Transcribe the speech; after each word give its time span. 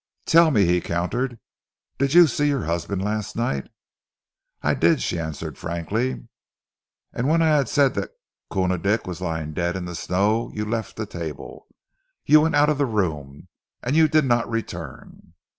"Tell 0.25 0.49
me," 0.49 0.65
he 0.65 0.81
countered, 0.81 1.39
"did 1.99 2.15
you 2.15 2.25
see 2.25 2.47
your 2.47 2.63
husband 2.65 3.03
last 3.03 3.35
night?" 3.35 3.69
"I 4.63 4.73
did," 4.73 4.99
she 4.99 5.19
answered 5.19 5.59
frankly. 5.59 6.27
"And 7.13 7.27
when 7.27 7.43
I 7.43 7.49
had 7.55 7.69
said 7.69 7.93
that 7.93 8.09
Koona 8.49 8.79
Dick 8.81 9.05
was 9.05 9.21
lying 9.21 9.53
dead 9.53 9.75
in 9.75 9.85
the 9.85 9.93
snow, 9.93 10.49
you 10.55 10.65
left 10.65 10.95
the 10.95 11.05
table. 11.05 11.67
You 12.25 12.41
went 12.41 12.55
out 12.55 12.69
of 12.71 12.79
the 12.79 12.87
room, 12.87 13.47
and 13.83 13.95
you 13.95 14.07
did 14.07 14.25
not 14.25 14.49
return." 14.49 15.35